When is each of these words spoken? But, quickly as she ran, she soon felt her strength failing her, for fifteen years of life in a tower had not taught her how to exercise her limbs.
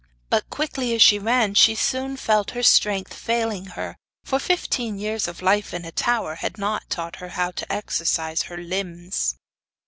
But, 0.31 0.49
quickly 0.49 0.95
as 0.95 1.01
she 1.03 1.19
ran, 1.19 1.53
she 1.53 1.75
soon 1.75 2.17
felt 2.17 2.49
her 2.57 2.63
strength 2.63 3.13
failing 3.13 3.65
her, 3.77 3.97
for 4.23 4.39
fifteen 4.39 4.97
years 4.97 5.27
of 5.27 5.43
life 5.43 5.75
in 5.75 5.85
a 5.85 5.91
tower 5.91 6.33
had 6.37 6.57
not 6.57 6.89
taught 6.89 7.17
her 7.17 7.29
how 7.37 7.51
to 7.51 7.71
exercise 7.71 8.41
her 8.49 8.57
limbs. 8.57 9.35